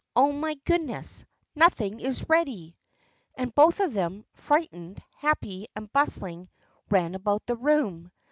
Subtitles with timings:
[0.15, 2.75] Oh, my goodness, nothing is ready!"
[3.35, 6.49] And both of them, frightened, happy, and bustling,
[6.89, 8.11] ran about the room.